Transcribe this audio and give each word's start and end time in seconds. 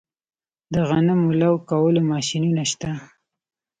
د 0.73 0.75
غنمو 0.89 1.29
لو 1.41 1.53
کولو 1.69 2.01
ماشینونه 2.11 2.61
شته 2.71 2.91